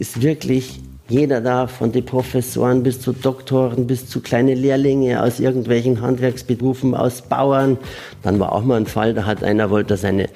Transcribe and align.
ist 0.00 0.22
wirklich 0.22 0.80
jeder 1.10 1.40
da, 1.42 1.66
von 1.66 1.92
den 1.92 2.06
Professoren 2.06 2.82
bis 2.82 3.00
zu 3.00 3.12
Doktoren, 3.12 3.86
bis 3.86 4.06
zu 4.06 4.20
kleine 4.20 4.54
Lehrlinge 4.54 5.22
aus 5.22 5.40
irgendwelchen 5.40 6.00
Handwerksberufen, 6.00 6.94
aus 6.94 7.22
Bauern. 7.22 7.76
Dann 8.22 8.38
war 8.40 8.52
auch 8.52 8.62
mal 8.62 8.76
ein 8.76 8.86
Fall, 8.86 9.12
da 9.12 9.26
hat 9.26 9.44
einer 9.44 9.68
wollte 9.68 9.96
seine, 9.96 10.30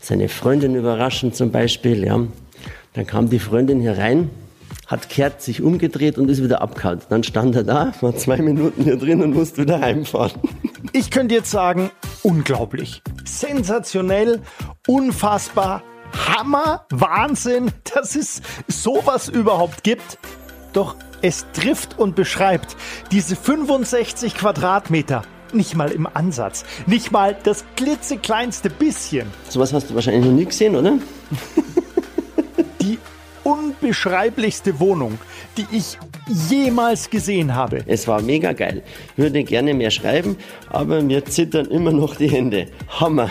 seine 0.00 0.28
Freundin 0.28 0.76
überraschen 0.76 1.32
zum 1.32 1.50
Beispiel. 1.50 2.04
Ja. 2.04 2.20
Dann 2.92 3.06
kam 3.06 3.28
die 3.28 3.40
Freundin 3.40 3.80
hier 3.80 3.98
rein, 3.98 4.30
hat 4.86 5.08
kehrt, 5.08 5.42
sich 5.42 5.62
umgedreht 5.62 6.16
und 6.16 6.28
ist 6.28 6.42
wieder 6.42 6.62
abgehauen. 6.62 7.00
Dann 7.08 7.24
stand 7.24 7.56
er 7.56 7.64
da, 7.64 7.92
war 8.00 8.14
zwei 8.16 8.36
Minuten 8.36 8.84
hier 8.84 8.98
drin 8.98 9.20
und 9.20 9.34
musste 9.34 9.62
wieder 9.62 9.80
heimfahren. 9.80 10.40
Ich 10.92 11.10
könnte 11.10 11.34
jetzt 11.34 11.50
sagen, 11.50 11.90
unglaublich, 12.22 13.02
sensationell, 13.24 14.40
unfassbar, 14.86 15.82
Hammer, 16.12 16.86
Wahnsinn, 16.90 17.70
dass 17.94 18.16
es 18.16 18.42
sowas 18.66 19.28
überhaupt 19.28 19.84
gibt. 19.84 20.18
Doch 20.72 20.96
es 21.22 21.46
trifft 21.52 21.98
und 21.98 22.14
beschreibt 22.14 22.76
diese 23.10 23.36
65 23.36 24.34
Quadratmeter 24.34 25.22
nicht 25.52 25.74
mal 25.74 25.90
im 25.90 26.06
Ansatz, 26.06 26.64
nicht 26.86 27.10
mal 27.10 27.36
das 27.42 27.64
klitzekleinste 27.76 28.70
bisschen. 28.70 29.28
Sowas 29.48 29.72
hast 29.72 29.90
du 29.90 29.94
wahrscheinlich 29.94 30.24
noch 30.24 30.32
nie 30.32 30.44
gesehen, 30.44 30.76
oder? 30.76 30.98
Die 32.82 32.98
unbeschreiblichste 33.44 34.78
Wohnung, 34.78 35.18
die 35.56 35.66
ich 35.72 35.98
jemals 36.50 37.08
gesehen 37.08 37.54
habe. 37.54 37.82
Es 37.86 38.06
war 38.06 38.20
mega 38.20 38.52
geil. 38.52 38.82
Würde 39.16 39.42
gerne 39.44 39.74
mehr 39.74 39.90
schreiben, 39.90 40.36
aber 40.68 41.02
mir 41.02 41.24
zittern 41.24 41.66
immer 41.66 41.92
noch 41.92 42.16
die 42.16 42.30
Hände. 42.30 42.66
Hammer. 42.88 43.30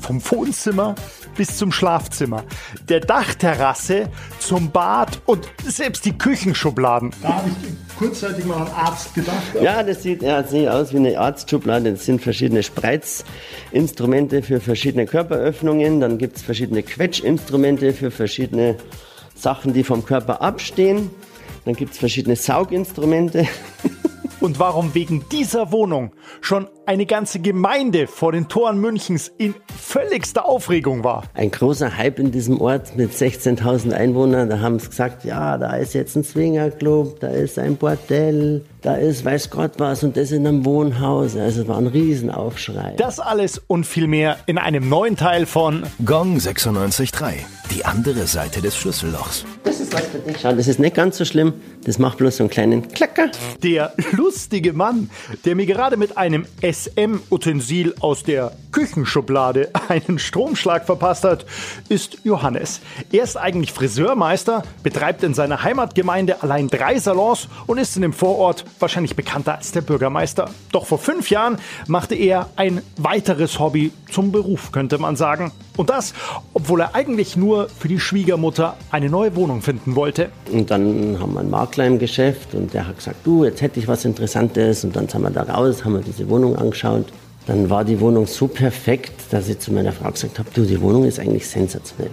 Vom 0.00 0.22
Wohnzimmer 0.30 0.94
bis 1.36 1.56
zum 1.56 1.72
Schlafzimmer, 1.72 2.44
der 2.88 3.00
Dachterrasse 3.00 4.08
zum 4.38 4.70
Bad 4.70 5.20
und 5.26 5.48
selbst 5.64 6.04
die 6.04 6.16
Küchenschubladen. 6.16 7.10
Da 7.22 7.36
habe 7.36 7.48
ich 7.48 7.98
kurzzeitig 7.98 8.44
mal 8.44 8.58
an 8.58 8.68
Arzt 8.68 9.14
gedacht. 9.14 9.36
Ja, 9.60 9.82
das 9.82 10.02
sieht, 10.02 10.22
ja, 10.22 10.42
das 10.42 10.50
sieht 10.50 10.68
aus 10.68 10.92
wie 10.92 10.98
eine 10.98 11.18
Arztschublade. 11.18 11.92
Das 11.92 12.04
sind 12.04 12.22
verschiedene 12.22 12.62
Spreizinstrumente 12.62 14.42
für 14.42 14.60
verschiedene 14.60 15.06
Körperöffnungen. 15.06 16.00
Dann 16.00 16.18
gibt 16.18 16.36
es 16.36 16.42
verschiedene 16.42 16.82
Quetschinstrumente 16.82 17.92
für 17.92 18.10
verschiedene 18.10 18.76
Sachen, 19.34 19.72
die 19.72 19.84
vom 19.84 20.04
Körper 20.04 20.42
abstehen. 20.42 21.10
Dann 21.64 21.74
gibt 21.74 21.92
es 21.92 21.98
verschiedene 21.98 22.36
Sauginstrumente. 22.36 23.46
Und 24.40 24.58
warum 24.58 24.94
wegen 24.94 25.26
dieser 25.30 25.70
Wohnung 25.70 26.12
schon 26.40 26.66
eine 26.86 27.04
ganze 27.04 27.40
Gemeinde 27.40 28.06
vor 28.06 28.32
den 28.32 28.48
Toren 28.48 28.80
Münchens 28.80 29.30
in 29.36 29.54
völligster 29.78 30.48
Aufregung 30.48 31.04
war. 31.04 31.24
Ein 31.34 31.50
großer 31.50 31.96
Hype 31.98 32.18
in 32.18 32.32
diesem 32.32 32.58
Ort 32.58 32.96
mit 32.96 33.12
16.000 33.12 33.92
Einwohnern. 33.92 34.48
Da 34.48 34.60
haben 34.60 34.78
sie 34.78 34.88
gesagt, 34.88 35.24
ja, 35.24 35.58
da 35.58 35.76
ist 35.76 35.92
jetzt 35.92 36.16
ein 36.16 36.24
Swingerclub, 36.24 37.20
da 37.20 37.28
ist 37.28 37.58
ein 37.58 37.76
Bordell, 37.76 38.64
da 38.82 38.94
ist 38.94 39.24
weiß 39.24 39.50
Gott 39.50 39.72
was 39.78 40.02
und 40.04 40.16
das 40.16 40.32
in 40.32 40.46
einem 40.46 40.64
Wohnhaus. 40.64 41.36
Also 41.36 41.62
es 41.62 41.68
war 41.68 41.78
ein 41.78 41.86
Riesenaufschrei. 41.86 42.94
Das 42.96 43.20
alles 43.20 43.60
und 43.66 43.84
viel 43.84 44.06
mehr 44.06 44.38
in 44.46 44.58
einem 44.58 44.88
neuen 44.88 45.16
Teil 45.16 45.46
von 45.46 45.84
Gong 46.04 46.38
96.3. 46.38 47.34
Die 47.70 47.84
andere 47.84 48.26
Seite 48.26 48.60
des 48.60 48.76
Schlüssellochs. 48.76 49.44
Das 49.64 49.80
ist 49.80 49.92
was 49.92 50.06
für 50.06 50.18
dich. 50.18 50.38
Schau, 50.40 50.52
das 50.52 50.66
ist 50.66 50.80
nicht 50.80 50.96
ganz 50.96 51.18
so 51.18 51.24
schlimm. 51.24 51.54
Das 51.84 51.98
macht 51.98 52.18
bloß 52.18 52.38
so 52.38 52.44
einen 52.44 52.50
kleinen 52.50 52.88
Klacker. 52.88 53.30
Der 53.62 53.92
lustige 54.12 54.72
Mann, 54.72 55.10
der 55.44 55.54
mir 55.54 55.66
gerade 55.66 55.96
mit 55.96 56.16
einem 56.16 56.46
SM-Utensil 56.62 57.94
aus 58.00 58.22
der 58.22 58.52
Küchenschublade 58.72 59.70
einen 59.88 60.18
Stromschlag 60.18 60.86
verpasst 60.86 61.24
hat, 61.24 61.46
ist 61.88 62.18
Johannes. 62.24 62.80
Er 63.12 63.24
ist 63.24 63.36
eigentlich 63.36 63.72
Friseurmeister, 63.72 64.62
betreibt 64.82 65.22
in 65.22 65.34
seiner 65.34 65.62
Heimatgemeinde 65.62 66.42
allein 66.42 66.68
drei 66.68 66.98
Salons 66.98 67.48
und 67.66 67.78
ist 67.78 67.96
in 67.96 68.02
dem 68.02 68.12
Vorort 68.12 68.64
wahrscheinlich 68.78 69.16
bekannter 69.16 69.56
als 69.56 69.72
der 69.72 69.80
Bürgermeister. 69.80 70.50
Doch 70.72 70.86
vor 70.86 70.98
fünf 70.98 71.30
Jahren 71.30 71.58
machte 71.86 72.14
er 72.14 72.48
ein 72.56 72.82
weiteres 72.96 73.58
Hobby 73.58 73.92
zum 74.10 74.32
Beruf, 74.32 74.72
könnte 74.72 74.98
man 74.98 75.16
sagen. 75.16 75.52
Und 75.76 75.90
das, 75.90 76.12
obwohl 76.52 76.80
er 76.80 76.94
eigentlich 76.94 77.36
nur 77.36 77.68
für 77.68 77.88
die 77.88 78.00
Schwiegermutter 78.00 78.76
eine 78.90 79.08
neue 79.08 79.34
Wohnung 79.36 79.62
finden 79.62 79.96
wollte. 79.96 80.30
Und 80.52 80.70
dann 80.70 81.18
haben 81.20 81.32
wir 81.32 81.40
einen 81.40 81.50
Makler 81.50 81.86
im 81.86 81.98
Geschäft 81.98 82.54
und 82.54 82.74
der 82.74 82.86
hat 82.86 82.96
gesagt, 82.96 83.16
du, 83.24 83.44
jetzt 83.44 83.62
hätte 83.62 83.80
ich 83.80 83.88
was 83.88 84.04
Interessantes. 84.04 84.84
Und 84.84 84.94
dann 84.94 85.08
sind 85.08 85.22
wir 85.22 85.30
da 85.30 85.42
raus, 85.42 85.84
haben 85.84 85.94
wir 85.94 86.02
diese 86.02 86.28
Wohnung 86.28 86.56
angeschaut. 86.56 87.06
Dann 87.50 87.68
war 87.68 87.84
die 87.84 87.98
Wohnung 87.98 88.28
so 88.28 88.46
perfekt, 88.46 89.10
dass 89.32 89.48
ich 89.48 89.58
zu 89.58 89.72
meiner 89.72 89.90
Frau 89.90 90.08
gesagt 90.12 90.38
habe, 90.38 90.48
du, 90.54 90.64
die 90.64 90.80
Wohnung 90.80 91.04
ist 91.04 91.18
eigentlich 91.18 91.48
sensationell. 91.48 92.12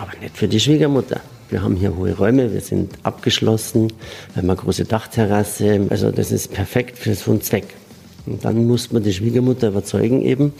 Aber 0.00 0.10
nicht 0.20 0.36
für 0.36 0.48
die 0.48 0.58
Schwiegermutter. 0.58 1.20
Wir 1.50 1.62
haben 1.62 1.76
hier 1.76 1.96
hohe 1.96 2.16
Räume, 2.16 2.52
wir 2.52 2.60
sind 2.60 2.92
abgeschlossen, 3.04 3.92
wir 4.34 4.42
haben 4.42 4.50
eine 4.50 4.58
große 4.58 4.84
Dachterrasse. 4.84 5.86
Also 5.88 6.10
das 6.10 6.32
ist 6.32 6.52
perfekt 6.52 6.98
für 6.98 7.14
so 7.14 7.30
einen 7.30 7.42
Zweck. 7.42 7.76
Und 8.26 8.44
dann 8.44 8.66
muss 8.66 8.90
man 8.90 9.04
die 9.04 9.12
Schwiegermutter 9.12 9.68
überzeugen 9.68 10.20
eben, 10.22 10.52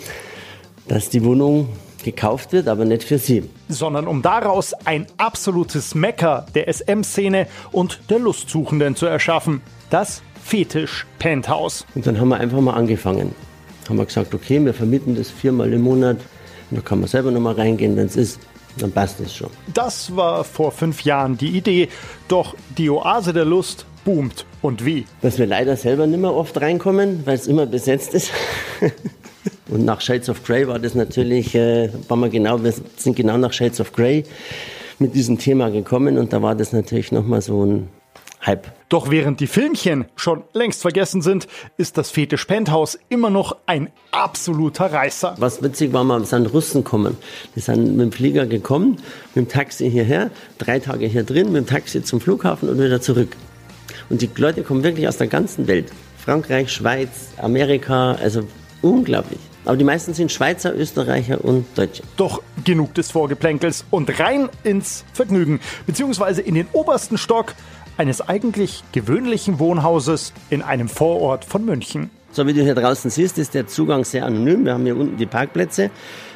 dass 0.86 1.08
die 1.08 1.24
Wohnung 1.24 1.68
gekauft 2.04 2.52
wird, 2.52 2.68
aber 2.68 2.84
nicht 2.84 3.02
für 3.02 3.18
sie. 3.18 3.50
Sondern 3.68 4.06
um 4.06 4.22
daraus 4.22 4.72
ein 4.84 5.08
absolutes 5.16 5.96
Mecker 5.96 6.46
der 6.54 6.72
SM-Szene 6.72 7.48
und 7.72 7.98
der 8.08 8.20
Lustsuchenden 8.20 8.94
zu 8.94 9.06
erschaffen. 9.06 9.62
Das 9.90 10.22
Fetisch-Penthouse. 10.44 11.86
Und 11.96 12.06
dann 12.06 12.20
haben 12.20 12.28
wir 12.28 12.36
einfach 12.36 12.60
mal 12.60 12.74
angefangen. 12.74 13.34
Haben 13.88 13.98
wir 13.98 14.06
gesagt, 14.06 14.34
okay, 14.34 14.64
wir 14.64 14.74
vermieten 14.74 15.14
das 15.14 15.30
viermal 15.30 15.72
im 15.72 15.82
Monat. 15.82 16.18
Da 16.70 16.80
kann 16.80 17.00
man 17.00 17.08
selber 17.08 17.30
nochmal 17.30 17.54
reingehen, 17.54 17.96
wenn 17.96 18.06
es 18.06 18.16
ist. 18.16 18.40
Dann 18.78 18.92
passt 18.92 19.20
es 19.20 19.34
schon. 19.34 19.48
Das 19.72 20.14
war 20.14 20.44
vor 20.44 20.70
fünf 20.70 21.02
Jahren 21.02 21.38
die 21.38 21.56
Idee. 21.56 21.88
Doch 22.28 22.54
die 22.76 22.90
Oase 22.90 23.32
der 23.32 23.44
Lust 23.44 23.86
boomt. 24.04 24.44
Und 24.60 24.84
wie? 24.84 25.06
Dass 25.22 25.38
wir 25.38 25.46
leider 25.46 25.76
selber 25.76 26.06
nicht 26.06 26.20
mehr 26.20 26.34
oft 26.34 26.60
reinkommen, 26.60 27.22
weil 27.24 27.36
es 27.36 27.46
immer 27.46 27.66
besetzt 27.66 28.12
ist. 28.14 28.30
Und 29.68 29.84
nach 29.84 30.00
Shades 30.00 30.28
of 30.28 30.44
Grey 30.44 30.66
war 30.68 30.78
das 30.78 30.94
natürlich, 30.94 31.54
äh, 31.54 31.90
war 32.08 32.16
wir 32.16 32.28
genau, 32.28 32.62
wir 32.62 32.72
sind 32.96 33.16
genau 33.16 33.36
nach 33.36 33.52
Shades 33.52 33.80
of 33.80 33.92
Grey 33.92 34.24
mit 34.98 35.14
diesem 35.14 35.38
Thema 35.38 35.70
gekommen 35.70 36.18
und 36.18 36.32
da 36.32 36.40
war 36.42 36.54
das 36.54 36.72
natürlich 36.72 37.12
nochmal 37.12 37.42
so 37.42 37.64
ein 37.64 37.88
Hype. 38.46 38.68
Doch 38.88 39.10
während 39.10 39.40
die 39.40 39.48
Filmchen 39.48 40.04
schon 40.14 40.44
längst 40.52 40.82
vergessen 40.82 41.20
sind, 41.20 41.48
ist 41.76 41.98
das 41.98 42.10
Fetisch 42.10 42.44
Penthouse 42.44 42.98
immer 43.08 43.28
noch 43.28 43.56
ein 43.66 43.90
absoluter 44.12 44.92
Reißer. 44.92 45.34
Was 45.38 45.62
witzig 45.62 45.92
war, 45.92 46.04
wir 46.04 46.24
sind 46.24 46.46
Russen 46.46 46.84
kommen. 46.84 47.16
Die 47.56 47.60
sind 47.60 47.96
mit 47.96 48.06
dem 48.06 48.12
Flieger 48.12 48.46
gekommen, 48.46 48.98
mit 49.34 49.46
dem 49.46 49.48
Taxi 49.48 49.90
hierher, 49.90 50.30
drei 50.58 50.78
Tage 50.78 51.06
hier 51.06 51.24
drin, 51.24 51.52
mit 51.52 51.56
dem 51.56 51.66
Taxi 51.66 52.04
zum 52.04 52.20
Flughafen 52.20 52.68
und 52.68 52.78
wieder 52.78 53.00
zurück. 53.00 53.36
Und 54.08 54.22
die 54.22 54.30
Leute 54.36 54.62
kommen 54.62 54.84
wirklich 54.84 55.08
aus 55.08 55.16
der 55.16 55.26
ganzen 55.26 55.66
Welt. 55.66 55.90
Frankreich, 56.16 56.72
Schweiz, 56.72 57.30
Amerika, 57.38 58.12
also 58.12 58.42
unglaublich. 58.82 59.40
Aber 59.64 59.76
die 59.76 59.84
meisten 59.84 60.14
sind 60.14 60.30
Schweizer, 60.30 60.72
Österreicher 60.76 61.44
und 61.44 61.66
Deutsche. 61.76 62.04
Doch 62.16 62.40
genug 62.64 62.94
des 62.94 63.10
Vorgeplänkels 63.10 63.84
und 63.90 64.20
rein 64.20 64.48
ins 64.62 65.04
Vergnügen, 65.12 65.58
beziehungsweise 65.86 66.40
in 66.40 66.54
den 66.54 66.68
obersten 66.72 67.18
Stock 67.18 67.54
eines 67.96 68.20
eigentlich 68.20 68.82
gewöhnlichen 68.92 69.58
Wohnhauses 69.58 70.32
in 70.50 70.62
einem 70.62 70.88
Vorort 70.88 71.44
von 71.44 71.64
München. 71.64 72.10
So 72.32 72.46
wie 72.46 72.52
du 72.52 72.62
hier 72.62 72.74
draußen 72.74 73.10
siehst, 73.10 73.38
ist 73.38 73.54
der 73.54 73.66
Zugang 73.66 74.04
sehr 74.04 74.26
anonym. 74.26 74.66
Wir 74.66 74.74
haben 74.74 74.84
hier 74.84 74.96
unten 74.96 75.16
die 75.16 75.26
Parkplätze. 75.26 75.90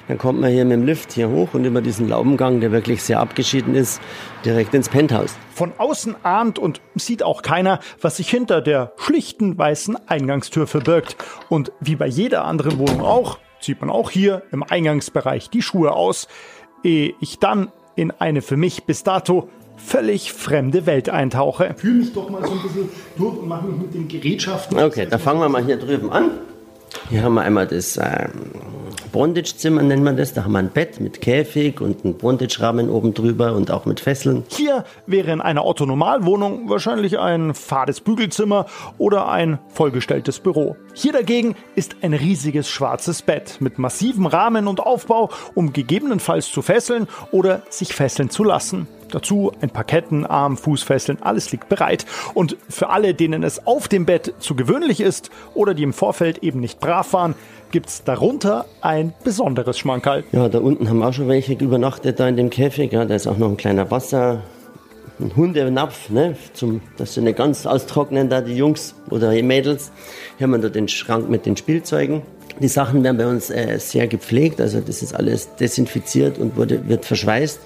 Dann 0.08 0.18
kommt 0.18 0.40
man 0.40 0.50
hier 0.50 0.64
mit 0.64 0.72
dem 0.72 0.86
Lift 0.86 1.12
hier 1.12 1.28
hoch 1.28 1.50
und 1.52 1.64
über 1.64 1.82
diesen 1.82 2.08
Laubengang, 2.08 2.60
der 2.60 2.72
wirklich 2.72 3.02
sehr 3.02 3.20
abgeschieden 3.20 3.74
ist, 3.74 4.00
direkt 4.44 4.74
ins 4.74 4.88
Penthouse. 4.88 5.36
Von 5.54 5.72
außen 5.76 6.16
ahnt 6.24 6.58
und 6.58 6.80
sieht 6.94 7.22
auch 7.22 7.42
keiner, 7.42 7.80
was 8.00 8.16
sich 8.16 8.30
hinter 8.30 8.60
der 8.60 8.92
schlichten 8.96 9.58
weißen 9.58 10.08
Eingangstür 10.08 10.66
verbirgt. 10.66 11.16
Und 11.48 11.70
wie 11.80 11.96
bei 11.96 12.06
jeder 12.06 12.44
anderen 12.44 12.78
Wohnung 12.78 13.02
auch, 13.02 13.38
zieht 13.60 13.80
man 13.80 13.90
auch 13.90 14.10
hier 14.10 14.42
im 14.52 14.62
Eingangsbereich 14.62 15.50
die 15.50 15.62
Schuhe 15.62 15.92
aus, 15.92 16.28
ehe 16.82 17.14
ich 17.20 17.38
dann 17.38 17.70
in 18.00 18.10
eine 18.12 18.40
für 18.40 18.56
mich 18.56 18.84
bis 18.84 19.04
dato 19.04 19.50
völlig 19.76 20.32
fremde 20.32 20.86
Welt 20.86 21.10
eintauche. 21.10 21.74
Fühl 21.76 21.96
mich 21.96 22.14
doch 22.14 22.30
mal 22.30 22.42
so 22.42 22.52
ein 22.52 22.62
bisschen 22.62 22.88
durch 23.16 23.36
und 23.38 23.46
mach 23.46 23.60
mich 23.62 23.76
mit 23.76 23.94
den 23.94 24.08
Gerätschaften. 24.08 24.78
Okay, 24.78 25.06
da 25.08 25.18
fangen 25.18 25.40
wir 25.40 25.50
mal 25.50 25.62
hier 25.62 25.76
drüben 25.76 26.10
an. 26.10 26.30
Hier 27.10 27.22
haben 27.22 27.34
wir 27.34 27.42
einmal 27.42 27.66
das 27.66 27.98
ähm, 27.98 28.30
Bondage-Zimmer, 29.10 29.82
nennt 29.82 30.02
man 30.02 30.16
das. 30.16 30.32
Da 30.32 30.44
haben 30.44 30.52
wir 30.52 30.58
ein 30.58 30.70
Bett 30.70 31.00
mit 31.00 31.20
Käfig 31.20 31.80
und 31.80 32.04
einen 32.04 32.16
Bondage-Rahmen 32.16 32.88
oben 32.88 33.14
drüber 33.14 33.54
und 33.54 33.70
auch 33.70 33.84
mit 33.84 34.00
Fesseln. 34.00 34.44
Hier 34.48 34.84
wäre 35.06 35.32
in 35.32 35.40
einer 35.40 35.64
Otto-Normalwohnung 35.64 36.68
wahrscheinlich 36.68 37.18
ein 37.18 37.54
fades 37.54 38.00
Bügelzimmer 38.00 38.66
oder 38.98 39.28
ein 39.28 39.58
vollgestelltes 39.68 40.40
Büro. 40.40 40.76
Hier 40.94 41.12
dagegen 41.12 41.56
ist 41.74 41.96
ein 42.02 42.14
riesiges 42.14 42.68
schwarzes 42.68 43.22
Bett 43.22 43.60
mit 43.60 43.78
massivem 43.78 44.26
Rahmen 44.26 44.66
und 44.66 44.80
Aufbau, 44.80 45.30
um 45.54 45.72
gegebenenfalls 45.72 46.50
zu 46.50 46.62
fesseln 46.62 47.06
oder 47.32 47.62
sich 47.70 47.94
fesseln 47.94 48.30
zu 48.30 48.44
lassen. 48.44 48.86
Dazu 49.10 49.52
ein 49.60 49.70
paar 49.70 49.84
Ketten, 49.84 50.26
Arm, 50.26 50.56
Fußfesseln, 50.56 51.18
alles 51.22 51.52
liegt 51.52 51.68
bereit. 51.68 52.06
Und 52.34 52.56
für 52.68 52.90
alle, 52.90 53.14
denen 53.14 53.42
es 53.42 53.66
auf 53.66 53.88
dem 53.88 54.06
Bett 54.06 54.34
zu 54.38 54.54
gewöhnlich 54.54 55.00
ist 55.00 55.30
oder 55.54 55.74
die 55.74 55.82
im 55.82 55.92
Vorfeld 55.92 56.38
eben 56.38 56.60
nicht 56.60 56.80
brav 56.80 57.12
waren, 57.12 57.34
gibt's 57.70 58.02
darunter 58.04 58.66
ein 58.80 59.14
besonderes 59.24 59.78
Schmankerl. 59.78 60.24
Ja, 60.32 60.48
da 60.48 60.58
unten 60.58 60.88
haben 60.88 61.02
auch 61.02 61.12
schon 61.12 61.28
welche 61.28 61.54
übernachtet 61.54 62.20
da 62.20 62.28
in 62.28 62.36
dem 62.36 62.50
Käfig. 62.50 62.92
Ja, 62.92 63.04
da 63.04 63.14
ist 63.14 63.26
auch 63.26 63.38
noch 63.38 63.48
ein 63.48 63.56
kleiner 63.56 63.90
Wasser. 63.90 64.42
einen 65.20 65.36
Hundenapf, 65.36 66.10
ne, 66.10 66.36
zum, 66.54 66.80
dass 66.96 67.14
sie 67.14 67.20
nicht 67.20 67.36
ganz 67.36 67.66
austrocknen, 67.66 68.28
da 68.28 68.40
die 68.40 68.56
Jungs 68.56 68.94
oder 69.10 69.32
die 69.32 69.42
Mädels. 69.42 69.92
Hier 70.38 70.46
haben 70.46 70.52
wir 70.52 70.58
da 70.58 70.68
den 70.68 70.88
Schrank 70.88 71.28
mit 71.28 71.46
den 71.46 71.56
Spielzeugen. 71.56 72.22
Die 72.58 72.68
Sachen 72.68 73.02
werden 73.04 73.16
bei 73.16 73.26
uns 73.26 73.50
äh, 73.50 73.78
sehr 73.78 74.06
gepflegt, 74.06 74.60
also 74.60 74.80
das 74.80 75.02
ist 75.02 75.14
alles 75.14 75.54
desinfiziert 75.56 76.38
und 76.38 76.56
wurde, 76.56 76.88
wird 76.88 77.04
verschweißt. 77.04 77.60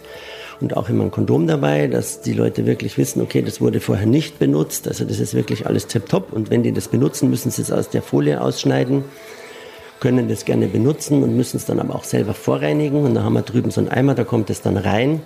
Und 0.60 0.76
auch 0.76 0.88
immer 0.88 1.04
ein 1.04 1.10
Kondom 1.10 1.46
dabei, 1.46 1.86
dass 1.86 2.20
die 2.20 2.32
Leute 2.32 2.66
wirklich 2.66 2.96
wissen, 2.96 3.20
okay, 3.20 3.42
das 3.42 3.60
wurde 3.60 3.80
vorher 3.80 4.06
nicht 4.06 4.38
benutzt. 4.38 4.88
Also 4.88 5.04
das 5.04 5.20
ist 5.20 5.34
wirklich 5.34 5.66
alles 5.66 5.86
tipptopp. 5.86 6.32
Und 6.32 6.50
wenn 6.50 6.62
die 6.62 6.72
das 6.72 6.88
benutzen, 6.88 7.30
müssen 7.30 7.50
sie 7.50 7.62
es 7.62 7.72
aus 7.72 7.90
der 7.90 8.02
Folie 8.02 8.40
ausschneiden, 8.40 9.04
können 10.00 10.28
das 10.28 10.44
gerne 10.44 10.66
benutzen 10.66 11.22
und 11.22 11.36
müssen 11.36 11.56
es 11.56 11.64
dann 11.64 11.80
aber 11.80 11.94
auch 11.94 12.04
selber 12.04 12.34
vorreinigen. 12.34 13.04
Und 13.04 13.14
da 13.14 13.22
haben 13.22 13.34
wir 13.34 13.42
drüben 13.42 13.70
so 13.70 13.80
einen 13.80 13.88
Eimer, 13.88 14.14
da 14.14 14.24
kommt 14.24 14.50
es 14.50 14.62
dann 14.62 14.76
rein 14.76 15.22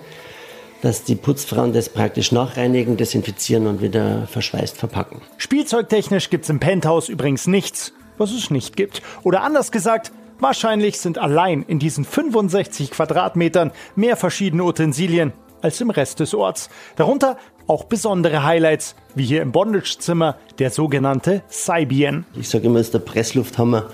dass 0.81 1.03
die 1.03 1.15
Putzfrauen 1.15 1.73
das 1.73 1.89
praktisch 1.89 2.31
nachreinigen, 2.31 2.97
desinfizieren 2.97 3.67
und 3.67 3.81
wieder 3.81 4.27
verschweißt 4.27 4.77
verpacken. 4.77 5.21
Spielzeugtechnisch 5.37 6.29
gibt's 6.29 6.49
im 6.49 6.59
Penthouse 6.59 7.09
übrigens 7.09 7.47
nichts, 7.47 7.93
was 8.17 8.31
es 8.31 8.49
nicht 8.49 8.75
gibt. 8.75 9.01
Oder 9.23 9.41
anders 9.41 9.71
gesagt, 9.71 10.11
wahrscheinlich 10.39 10.99
sind 10.99 11.17
allein 11.17 11.63
in 11.63 11.79
diesen 11.79 12.05
65 12.05 12.91
Quadratmetern 12.91 13.71
mehr 13.95 14.17
verschiedene 14.17 14.63
Utensilien 14.63 15.33
als 15.61 15.81
im 15.81 15.89
Rest 15.89 16.19
des 16.19 16.33
Orts. 16.33 16.69
Darunter 16.95 17.37
auch 17.67 17.83
besondere 17.83 18.43
Highlights, 18.43 18.95
wie 19.15 19.25
hier 19.25 19.41
im 19.41 19.51
Bondage-Zimmer 19.51 20.37
der 20.57 20.71
sogenannte 20.71 21.43
Saibien. 21.47 22.25
Ich 22.35 22.49
sage 22.49 22.65
immer, 22.65 22.79
es 22.79 22.87
ist 22.87 22.93
der 22.95 22.99
Presslufthammer 22.99 23.89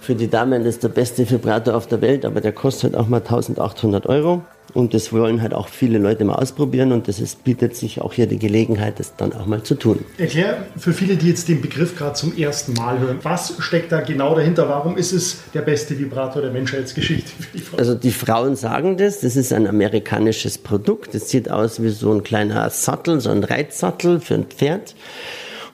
für 0.00 0.16
die 0.16 0.28
Damen, 0.28 0.64
ist 0.64 0.82
der 0.82 0.88
beste 0.88 1.30
Vibrator 1.30 1.76
auf 1.76 1.86
der 1.86 2.00
Welt, 2.00 2.24
aber 2.24 2.40
der 2.40 2.52
kostet 2.52 2.96
auch 2.96 3.06
mal 3.06 3.18
1800 3.18 4.06
Euro. 4.06 4.42
Und 4.74 4.94
das 4.94 5.12
wollen 5.12 5.42
halt 5.42 5.52
auch 5.54 5.68
viele 5.68 5.98
Leute 5.98 6.24
mal 6.24 6.36
ausprobieren 6.36 6.92
und 6.92 7.08
das 7.08 7.20
ist, 7.20 7.44
bietet 7.44 7.76
sich 7.76 8.00
auch 8.00 8.12
hier 8.12 8.26
die 8.26 8.38
Gelegenheit, 8.38 8.98
das 8.98 9.16
dann 9.16 9.32
auch 9.32 9.46
mal 9.46 9.62
zu 9.62 9.74
tun. 9.74 10.04
Erklär 10.16 10.66
für 10.76 10.92
viele, 10.92 11.16
die 11.16 11.28
jetzt 11.28 11.48
den 11.48 11.60
Begriff 11.60 11.96
gerade 11.96 12.14
zum 12.14 12.36
ersten 12.36 12.72
Mal 12.74 12.98
hören, 12.98 13.18
was 13.22 13.54
steckt 13.58 13.92
da 13.92 14.00
genau 14.00 14.34
dahinter? 14.34 14.68
Warum 14.68 14.96
ist 14.96 15.12
es 15.12 15.38
der 15.52 15.62
beste 15.62 15.98
Vibrator 15.98 16.42
der 16.42 16.50
Menschheitsgeschichte? 16.50 17.30
also 17.76 17.94
die 17.94 18.12
Frauen 18.12 18.56
sagen 18.56 18.96
das, 18.96 19.20
das 19.20 19.36
ist 19.36 19.52
ein 19.52 19.66
amerikanisches 19.66 20.58
Produkt. 20.58 21.14
Das 21.14 21.28
sieht 21.28 21.50
aus 21.50 21.82
wie 21.82 21.90
so 21.90 22.12
ein 22.12 22.22
kleiner 22.22 22.68
Sattel, 22.70 23.20
so 23.20 23.30
ein 23.30 23.44
Reitsattel 23.44 24.20
für 24.20 24.34
ein 24.34 24.44
Pferd. 24.44 24.94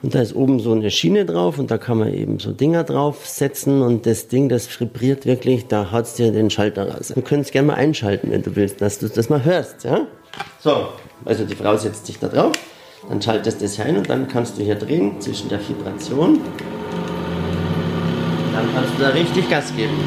Und 0.01 0.15
da 0.15 0.21
ist 0.21 0.33
oben 0.33 0.61
so 0.61 0.71
eine 0.71 0.91
Schiene 0.91 1.25
drauf 1.25 1.59
und 1.59 1.71
da 1.71 1.77
kann 1.77 1.97
man 1.97 2.13
eben 2.13 2.39
so 2.39 2.53
Dinger 2.53 2.85
draufsetzen 2.85 3.81
und 3.81 4.05
das 4.05 4.29
Ding, 4.29 4.47
das 4.47 4.79
vibriert 4.79 5.25
wirklich, 5.25 5.67
da 5.67 5.91
haut's 5.91 6.13
dir 6.13 6.31
den 6.31 6.49
Schalter 6.49 6.89
raus. 6.89 7.11
Du 7.13 7.21
könntest 7.21 7.51
gerne 7.51 7.67
mal 7.67 7.73
einschalten, 7.73 8.31
wenn 8.31 8.41
du 8.41 8.55
willst, 8.55 8.79
dass 8.79 8.99
du 8.99 9.09
das 9.09 9.27
mal 9.29 9.43
hörst, 9.43 9.83
ja? 9.83 10.07
So, 10.61 10.87
also 11.25 11.43
die 11.43 11.55
Frau 11.55 11.75
setzt 11.75 12.05
sich 12.05 12.17
da 12.17 12.29
drauf, 12.29 12.53
dann 13.09 13.21
schaltest 13.21 13.59
du 13.59 13.65
das 13.65 13.77
ein 13.81 13.97
und 13.97 14.09
dann 14.09 14.29
kannst 14.29 14.57
du 14.57 14.63
hier 14.63 14.75
drehen 14.75 15.19
zwischen 15.19 15.49
der 15.49 15.59
Vibration. 15.59 16.39
Dann 18.53 18.73
kannst 18.73 18.93
du 18.97 19.01
da 19.01 19.09
richtig 19.09 19.49
Gas 19.49 19.75
geben. 19.75 19.97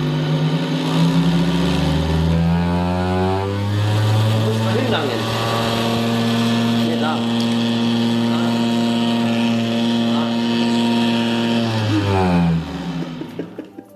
Du 4.40 4.50
musst 4.50 4.64
mal 4.64 4.74
hinlangen. 4.82 5.32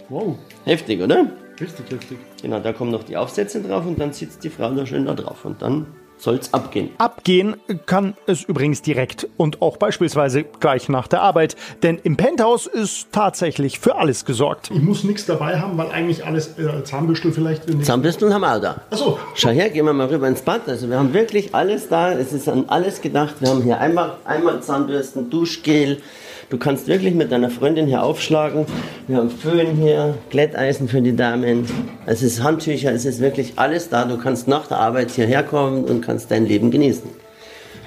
Wow. 0.09 0.37
Heftig, 0.77 1.01
oder? 1.01 1.31
Richtig 1.59 1.91
heftig. 1.91 2.19
Genau, 2.43 2.61
da 2.61 2.71
kommen 2.75 2.91
noch 2.91 3.03
die 3.03 3.17
Aufsätze 3.17 3.63
drauf 3.63 3.87
und 3.87 3.99
dann 3.99 4.13
sitzt 4.13 4.45
die 4.45 4.51
Frau 4.51 4.71
da 4.73 4.85
schön 4.85 5.07
da 5.07 5.15
drauf 5.15 5.47
und 5.47 5.63
dann 5.63 5.87
soll's 6.19 6.53
abgehen. 6.53 6.91
Abgehen 6.99 7.57
kann 7.87 8.13
es 8.27 8.43
übrigens 8.43 8.83
direkt 8.83 9.27
und 9.39 9.63
auch 9.63 9.79
beispielsweise 9.79 10.45
gleich 10.45 10.91
nach 10.91 11.09
der 11.09 11.23
Arbeit, 11.23 11.57
denn 11.83 11.99
im 12.03 12.19
Penthouse 12.19 12.67
ist 12.67 13.09
tatsächlich 13.11 13.79
für 13.79 13.97
alles 13.97 14.27
gesorgt. 14.27 14.71
Ich 14.71 14.83
muss 14.83 15.03
nichts 15.03 15.25
dabei 15.25 15.59
haben, 15.59 15.79
weil 15.79 15.91
eigentlich 15.93 16.27
alles 16.27 16.59
äh, 16.59 16.85
Zahnbüstel 16.85 17.33
vielleicht. 17.33 17.63
Zahnbüstel 17.83 18.35
haben 18.35 18.43
wir 18.43 18.55
auch 18.55 18.61
da. 18.61 18.83
Achso. 18.91 19.19
Schau 19.35 19.49
her, 19.49 19.71
gehen 19.71 19.87
wir 19.87 19.95
mal 19.95 20.09
rüber 20.09 20.29
ins 20.29 20.43
Bad. 20.43 20.69
Also 20.69 20.91
wir 20.91 20.99
haben 20.99 21.15
wirklich 21.15 21.55
alles 21.55 21.89
da. 21.89 22.13
Es 22.13 22.35
ist 22.35 22.51
an 22.51 22.67
alles 22.69 23.01
gedacht. 23.01 23.37
Wir 23.41 23.49
haben 23.49 23.63
hier 23.63 23.81
einmal, 23.81 24.19
einmal 24.27 24.63
Zahnbürsten, 24.63 25.31
Duschgel, 25.31 26.03
Du 26.51 26.59
kannst 26.59 26.87
wirklich 26.87 27.15
mit 27.15 27.33
deiner 27.33 27.51
Freundin 27.51 27.87
hier 27.87 28.03
aufschlagen. 28.03 28.67
Wir 29.09 29.17
haben 29.17 29.31
Föhn 29.31 29.77
hier, 29.77 30.17
Glätteisen 30.31 30.89
für 30.89 31.03
die 31.03 31.17
Damen. 31.17 31.67
Es 32.07 32.23
ist 32.23 32.43
Handtücher, 32.43 32.93
es 32.93 33.05
ist 33.05 33.21
wirklich 33.21 33.55
alles 33.57 33.89
da. 33.89 34.05
Du 34.05 34.17
kannst 34.19 34.49
nach 34.49 34.67
der 34.67 34.79
Arbeit 34.79 35.11
hierher 35.11 35.43
kommen 35.43 35.85
und 35.85 36.03
kannst 36.03 36.31
dein 36.31 36.47
Leben 36.47 36.71
genießen. 36.71 37.11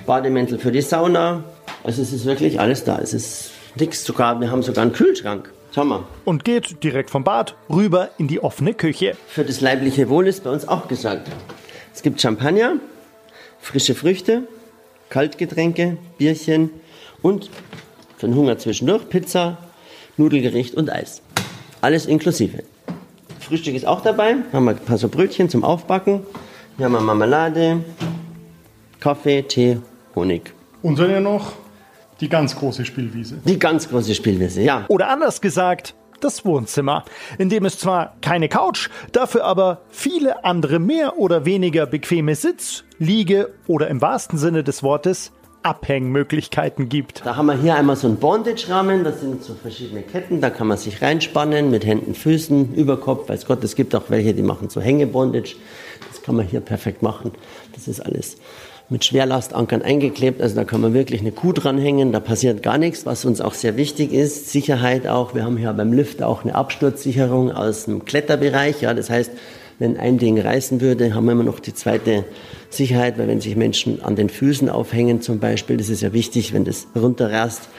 Bademäntel 0.06 0.60
für 0.60 0.72
die 0.72 0.82
Sauna. 0.82 1.44
Also 1.84 2.02
es 2.02 2.12
ist 2.12 2.26
wirklich 2.26 2.60
alles 2.60 2.84
da. 2.84 3.00
Es 3.02 3.14
ist 3.14 3.52
nichts 3.76 4.04
sogar. 4.04 4.40
Wir 4.42 4.52
haben 4.52 4.64
sogar 4.64 4.82
einen 4.82 4.94
Kühlschrank. 4.94 5.52
Schau 5.74 5.86
mal. 5.86 6.04
Und 6.26 6.46
geht 6.46 6.84
direkt 6.84 7.10
vom 7.12 7.24
Bad 7.24 7.56
rüber 7.70 8.10
in 8.18 8.28
die 8.28 8.42
offene 8.42 8.74
Küche. 8.74 9.16
Für 9.28 9.44
das 9.44 9.62
leibliche 9.62 10.10
Wohl 10.10 10.28
ist 10.28 10.44
bei 10.44 10.50
uns 10.50 10.68
auch 10.68 10.88
gesagt. 10.88 11.30
Es 11.94 12.02
gibt 12.02 12.20
Champagner, 12.20 12.78
frische 13.60 13.94
Früchte, 13.94 14.44
Kaltgetränke, 15.10 15.98
Bierchen 16.18 16.72
und 17.22 17.50
für 18.20 18.28
den 18.28 18.36
Hunger 18.36 18.58
zwischendurch 18.58 19.08
Pizza, 19.08 19.58
Nudelgericht 20.18 20.76
und 20.76 20.92
Eis. 20.92 21.22
Alles 21.80 22.06
inklusive. 22.06 22.64
Frühstück 23.40 23.74
ist 23.76 23.88
auch 23.88 24.02
dabei. 24.02 24.36
Haben 24.52 24.66
wir 24.66 24.72
ein 24.72 24.80
paar 24.80 24.98
so 24.98 25.08
Brötchen 25.08 25.48
zum 25.48 25.64
Aufbacken. 25.64 26.20
Hier 26.76 26.88
haben 26.88 26.92
wir 26.92 27.00
Marmelade, 27.00 27.80
Kaffee, 29.00 29.44
Tee, 29.44 29.78
Honig. 30.16 30.54
Und 30.82 31.00
dann 31.00 31.10
ja 31.10 31.22
noch 31.22 31.54
die 32.20 32.28
ganz 32.28 32.58
große 32.58 32.84
Spielwiese. 32.84 33.40
Die 33.46 33.58
ganz 33.58 33.88
große 33.88 34.14
Spielwiese, 34.14 34.64
ja. 34.64 34.84
Oder 34.90 35.08
anders 35.08 35.40
gesagt, 35.40 35.96
das 36.20 36.44
Wohnzimmer, 36.44 37.06
in 37.38 37.48
dem 37.48 37.64
es 37.64 37.80
zwar 37.80 38.18
keine 38.20 38.50
Couch, 38.50 38.90
dafür 39.14 39.46
aber 39.46 39.84
viele 39.92 40.44
andere 40.44 40.80
mehr 40.80 41.18
oder 41.18 41.46
weniger 41.46 41.86
bequeme 41.86 42.36
Sitz, 42.36 42.84
Liege 42.98 43.54
oder 43.68 43.88
im 43.88 44.02
wahrsten 44.02 44.38
Sinne 44.38 44.66
des 44.66 44.84
Wortes 44.84 45.32
Abhängmöglichkeiten 45.64 46.90
gibt. 46.90 47.26
Da 47.26 47.36
haben 47.36 47.48
wir 47.48 47.60
hier 47.60 47.76
einmal 47.76 47.96
so 47.96 48.08
einen 48.08 48.18
Bondage-Rahmen, 48.18 49.04
das 49.04 49.20
sind 49.20 49.44
so 49.44 49.54
verschiedene 49.54 50.02
Ketten, 50.02 50.42
da 50.42 50.50
kann 50.50 50.68
man 50.68 50.78
sich 50.78 51.02
reinspannen 51.02 51.70
mit 51.70 51.86
Händen, 51.86 52.14
Füßen, 52.14 52.74
Überkopf, 52.76 53.28
weiß 53.28 53.46
Gott, 53.46 53.64
es 53.64 53.76
gibt 53.76 53.94
auch 53.96 54.10
welche, 54.10 54.34
die 54.34 54.42
machen 54.42 54.70
so 54.70 54.80
Hängebondage, 54.80 55.56
das 56.10 56.22
kann 56.22 56.36
man 56.36 56.48
hier 56.48 56.62
perfekt 56.62 57.02
machen, 57.02 57.32
das 57.74 57.88
ist 57.88 58.00
alles 58.00 58.38
mit 58.90 59.06
Schwerlastankern 59.06 59.82
eingeklebt, 59.82 60.42
also 60.42 60.56
da 60.56 60.64
kann 60.64 60.82
man 60.82 60.94
wirklich 60.94 61.22
eine 61.22 61.32
Kuh 61.32 61.54
dranhängen, 61.54 62.12
da 62.12 62.20
passiert 62.20 62.64
gar 62.64 62.78
nichts, 62.78 63.06
was 63.06 63.26
uns 63.26 63.42
auch 63.42 63.54
sehr 63.54 63.78
wichtig 63.78 64.14
ist, 64.14 64.50
Sicherheit 64.50 65.08
auch, 65.08 65.36
wir 65.36 65.44
haben 65.44 65.58
hier 65.58 65.74
beim 65.74 65.94
Lift 65.94 66.24
auch 66.24 66.44
eine 66.44 66.56
Absturzsicherung 66.56 67.52
aus 67.52 67.86
dem 67.86 68.06
Kletterbereich, 68.06 68.82
ja, 68.82 68.94
das 68.94 69.10
heißt, 69.10 69.32
wenn 69.80 69.98
ein 69.98 70.18
Ding 70.18 70.40
reißen 70.40 70.82
würde, 70.82 71.16
haben 71.16 71.26
wir 71.26 71.32
immer 71.32 71.44
noch 71.44 71.60
die 71.60 71.74
zweite 71.74 72.26
Sicherheit, 72.70 73.18
weil 73.18 73.28
wenn 73.28 73.42
sich 73.42 73.56
Menschen 73.56 74.04
an 74.04 74.16
den 74.16 74.30
Füßen 74.30 74.70
aufhängen 74.70 75.22
zum 75.22 75.40
Beispiel, 75.40 75.78
das 75.78 75.90
ist 75.90 76.02
ja 76.02 76.14
wichtig, 76.14 76.54
wenn 76.54 76.66
das 76.66 76.88
runterrast, 76.96 77.70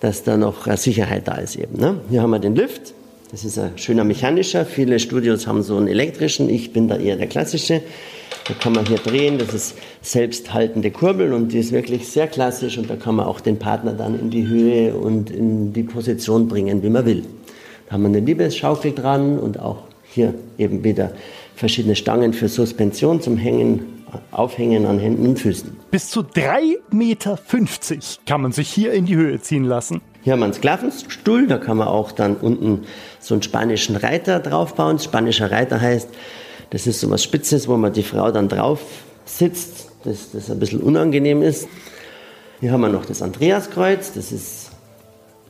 dass 0.00 0.24
da 0.24 0.36
noch 0.36 0.66
Sicherheit 0.76 1.28
da 1.28 1.36
ist 1.36 1.56
eben. 1.56 1.78
Ne? 1.78 2.00
Hier 2.10 2.22
haben 2.22 2.30
wir 2.30 2.38
den 2.38 2.56
Lift, 2.56 2.94
das 3.30 3.44
ist 3.44 3.58
ein 3.58 3.76
schöner 3.76 4.04
mechanischer. 4.04 4.64
Viele 4.64 4.98
Studios 4.98 5.46
haben 5.46 5.62
so 5.62 5.76
einen 5.76 5.88
elektrischen, 5.88 6.48
ich 6.48 6.72
bin 6.72 6.88
da 6.88 6.96
eher 6.96 7.16
der 7.16 7.26
klassische. 7.26 7.82
Da 8.46 8.54
kann 8.54 8.72
man 8.74 8.86
hier 8.86 8.98
drehen, 8.98 9.38
das 9.38 9.54
ist 9.54 9.76
selbsthaltende 10.02 10.90
Kurbel 10.90 11.32
und 11.32 11.48
die 11.52 11.58
ist 11.58 11.72
wirklich 11.72 12.08
sehr 12.08 12.26
klassisch 12.26 12.76
und 12.78 12.90
da 12.90 12.96
kann 12.96 13.14
man 13.14 13.26
auch 13.26 13.40
den 13.40 13.58
Partner 13.58 13.92
dann 13.92 14.20
in 14.20 14.30
die 14.30 14.46
Höhe 14.46 14.94
und 14.94 15.30
in 15.30 15.72
die 15.72 15.82
Position 15.82 16.46
bringen, 16.46 16.82
wie 16.82 16.90
man 16.90 17.06
will. 17.06 17.24
Da 17.86 17.94
haben 17.94 18.02
wir 18.02 18.08
eine 18.08 18.20
Liebesschaukel 18.20 18.92
dran 18.92 19.38
und 19.38 19.58
auch 19.58 19.78
hier 20.14 20.34
eben 20.58 20.84
wieder 20.84 21.12
verschiedene 21.56 21.96
Stangen 21.96 22.32
für 22.32 22.48
Suspension 22.48 23.20
zum 23.20 23.36
Hängen, 23.36 24.04
Aufhängen 24.30 24.86
an 24.86 25.00
Händen 25.00 25.26
und 25.26 25.40
Füßen. 25.40 25.76
Bis 25.90 26.08
zu 26.08 26.20
3,50 26.20 26.94
Meter 26.94 27.38
kann 28.26 28.40
man 28.40 28.52
sich 28.52 28.68
hier 28.68 28.92
in 28.92 29.06
die 29.06 29.16
Höhe 29.16 29.40
ziehen 29.40 29.64
lassen. 29.64 30.00
Hier 30.22 30.32
haben 30.32 30.40
wir 30.40 30.44
einen 30.44 30.54
Sklavenstuhl, 30.54 31.48
da 31.48 31.58
kann 31.58 31.76
man 31.76 31.88
auch 31.88 32.12
dann 32.12 32.36
unten 32.36 32.84
so 33.18 33.34
einen 33.34 33.42
spanischen 33.42 33.96
Reiter 33.96 34.38
draufbauen. 34.38 35.00
Spanischer 35.00 35.50
Reiter 35.50 35.80
heißt, 35.80 36.08
das 36.70 36.86
ist 36.86 37.00
so 37.00 37.10
was 37.10 37.22
Spitzes, 37.22 37.68
wo 37.68 37.76
man 37.76 37.92
die 37.92 38.04
Frau 38.04 38.30
dann 38.30 38.48
drauf 38.48 38.80
sitzt, 39.24 39.90
das, 40.04 40.30
das 40.32 40.50
ein 40.50 40.60
bisschen 40.60 40.80
unangenehm 40.80 41.42
ist. 41.42 41.68
Hier 42.60 42.70
haben 42.70 42.82
wir 42.82 42.88
noch 42.88 43.04
das 43.04 43.20
Andreaskreuz, 43.20 44.12
das 44.12 44.32
ist 44.32 44.70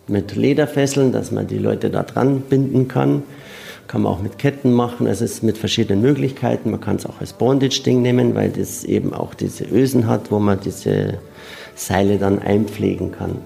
mit 0.07 0.35
Lederfesseln, 0.35 1.13
dass 1.13 1.31
man 1.31 1.47
die 1.47 1.59
Leute 1.59 1.91
da 1.91 2.03
dran 2.03 2.41
binden 2.41 2.89
kann. 2.89 3.23
Kann 3.87 4.03
man 4.03 4.13
auch 4.13 4.21
mit 4.21 4.39
Ketten 4.39 4.73
machen. 4.73 5.07
Es 5.07 5.21
ist 5.21 5.43
mit 5.43 5.59
verschiedenen 5.59 6.03
Möglichkeiten. 6.03 6.71
Man 6.71 6.81
kann 6.81 6.97
es 6.97 7.07
auch 7.07 7.21
als 7.21 7.35
Bondage-Ding 7.35 8.03
nehmen, 8.03 8.35
weil 8.35 8.51
das 8.51 8.85
eben 8.85 9.13
auch 9.13 9.35
diese 9.35 9.65
Ösen 9.65 10.07
hat, 10.07 10.31
wo 10.31 10.39
man 10.39 10.61
diese 10.61 11.19
Seile 11.75 12.19
dann 12.19 12.39
einpflegen 12.39 13.13
kann. 13.13 13.37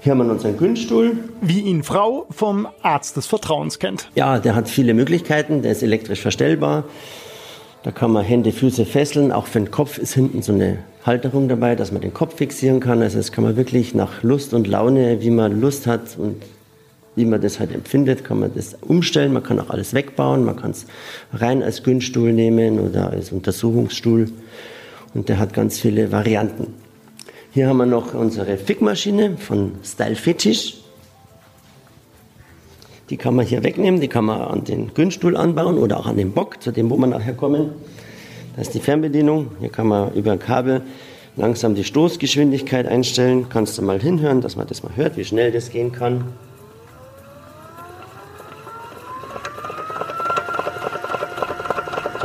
Hier 0.00 0.12
haben 0.12 0.18
wir 0.18 0.30
unseren 0.30 0.56
Günststuhl. 0.58 1.16
Wie 1.40 1.60
ihn 1.60 1.82
Frau 1.82 2.26
vom 2.30 2.68
Arzt 2.82 3.16
des 3.16 3.26
Vertrauens 3.26 3.78
kennt. 3.78 4.10
Ja, 4.14 4.38
der 4.38 4.54
hat 4.54 4.68
viele 4.68 4.94
Möglichkeiten. 4.94 5.62
Der 5.62 5.72
ist 5.72 5.82
elektrisch 5.82 6.20
verstellbar. 6.20 6.84
Da 7.82 7.90
kann 7.90 8.12
man 8.12 8.24
Hände, 8.24 8.52
Füße 8.52 8.84
fesseln. 8.84 9.32
Auch 9.32 9.46
für 9.46 9.60
den 9.60 9.70
Kopf 9.70 9.98
ist 9.98 10.14
hinten 10.14 10.42
so 10.42 10.52
eine 10.52 10.78
Halterung 11.04 11.48
dabei, 11.48 11.74
dass 11.74 11.90
man 11.90 12.00
den 12.00 12.14
Kopf 12.14 12.36
fixieren 12.36 12.80
kann. 12.80 13.02
Also 13.02 13.16
das 13.16 13.32
kann 13.32 13.44
man 13.44 13.56
wirklich 13.56 13.94
nach 13.94 14.22
Lust 14.22 14.54
und 14.54 14.66
Laune, 14.66 15.20
wie 15.22 15.30
man 15.30 15.60
Lust 15.60 15.86
hat 15.86 16.16
und 16.18 16.36
wie 17.16 17.24
man 17.24 17.40
das 17.40 17.60
halt 17.60 17.72
empfindet, 17.72 18.24
kann 18.24 18.40
man 18.40 18.52
das 18.54 18.76
umstellen. 18.80 19.32
Man 19.32 19.42
kann 19.42 19.60
auch 19.60 19.70
alles 19.70 19.94
wegbauen. 19.94 20.44
Man 20.44 20.56
kann 20.56 20.72
es 20.72 20.86
rein 21.32 21.62
als 21.62 21.82
Günststuhl 21.82 22.32
nehmen 22.32 22.80
oder 22.80 23.10
als 23.10 23.30
Untersuchungsstuhl. 23.30 24.30
Und 25.14 25.28
der 25.28 25.38
hat 25.38 25.52
ganz 25.52 25.78
viele 25.78 26.10
Varianten. 26.10 26.74
Hier 27.52 27.68
haben 27.68 27.76
wir 27.76 27.86
noch 27.86 28.14
unsere 28.14 28.56
Fickmaschine 28.56 29.36
von 29.36 29.72
Style 29.84 30.16
Fetish. 30.16 30.78
Die 33.10 33.16
kann 33.16 33.36
man 33.36 33.46
hier 33.46 33.62
wegnehmen, 33.62 34.00
die 34.00 34.08
kann 34.08 34.24
man 34.24 34.40
an 34.40 34.64
den 34.64 34.92
Günststuhl 34.92 35.36
anbauen 35.36 35.78
oder 35.78 36.00
auch 36.00 36.06
an 36.06 36.16
den 36.16 36.32
Bock, 36.32 36.62
zu 36.62 36.72
dem 36.72 36.90
wo 36.90 36.96
wir 36.96 37.06
nachher 37.06 37.34
kommen. 37.34 37.70
Das 38.56 38.68
ist 38.68 38.74
die 38.74 38.80
Fernbedienung. 38.80 39.52
Hier 39.60 39.68
kann 39.68 39.86
man 39.86 40.12
über 40.14 40.32
ein 40.32 40.38
Kabel 40.38 40.82
langsam 41.36 41.74
die 41.74 41.84
Stoßgeschwindigkeit 41.84 42.86
einstellen. 42.86 43.46
Kannst 43.50 43.78
du 43.78 43.82
mal 43.82 44.00
hinhören, 44.00 44.40
dass 44.40 44.56
man 44.56 44.66
das 44.66 44.82
mal 44.82 44.96
hört, 44.96 45.16
wie 45.16 45.24
schnell 45.24 45.52
das 45.52 45.70
gehen 45.70 45.92
kann. 45.92 46.24